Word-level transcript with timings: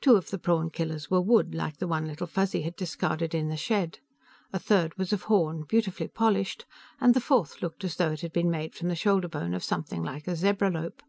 Two 0.00 0.14
of 0.14 0.30
the 0.30 0.38
prawn 0.38 0.70
killers 0.70 1.10
were 1.10 1.20
wood, 1.20 1.52
like 1.52 1.78
the 1.78 1.88
one 1.88 2.06
Little 2.06 2.28
Fuzzy 2.28 2.62
had 2.62 2.76
discarded 2.76 3.34
in 3.34 3.48
the 3.48 3.56
shed. 3.56 3.98
A 4.52 4.60
third 4.60 4.96
was 4.96 5.12
of 5.12 5.22
horn, 5.24 5.64
beautifully 5.64 6.06
polished, 6.06 6.64
and 7.00 7.12
the 7.12 7.20
fourth 7.20 7.60
looked 7.60 7.82
as 7.82 7.96
though 7.96 8.12
it 8.12 8.20
had 8.20 8.32
been 8.32 8.52
made 8.52 8.76
from 8.76 8.86
the 8.86 8.94
shoulder 8.94 9.26
bone 9.26 9.52
of 9.52 9.64
something 9.64 10.04
like 10.04 10.28
a 10.28 10.36
zebralope. 10.36 11.02